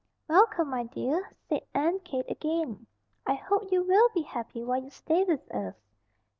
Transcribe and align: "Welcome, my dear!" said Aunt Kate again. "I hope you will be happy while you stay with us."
"Welcome, 0.27 0.71
my 0.71 0.83
dear!" 0.85 1.31
said 1.47 1.61
Aunt 1.75 2.03
Kate 2.03 2.25
again. 2.27 2.87
"I 3.27 3.35
hope 3.35 3.71
you 3.71 3.83
will 3.83 4.09
be 4.15 4.23
happy 4.23 4.63
while 4.63 4.81
you 4.81 4.89
stay 4.89 5.23
with 5.23 5.41
us." 5.51 5.75